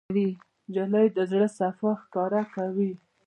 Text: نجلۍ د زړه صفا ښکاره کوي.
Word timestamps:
نجلۍ 0.73 1.07
د 1.17 1.19
زړه 1.31 1.47
صفا 1.57 1.91
ښکاره 2.01 2.43
کوي. 2.53 2.91